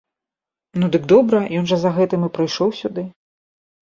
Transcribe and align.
Ну, 0.83 0.87
дык 0.95 1.03
добра, 1.13 1.43
ён 1.61 1.69
жа 1.73 1.77
за 1.85 1.91
гэтым 2.01 2.21
і 2.29 2.33
прыйшоў 2.39 2.69
сюды. 2.83 3.01